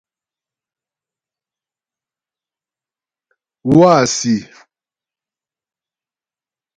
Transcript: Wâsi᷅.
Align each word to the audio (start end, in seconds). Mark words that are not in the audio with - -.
Wâsi᷅. 3.75 4.35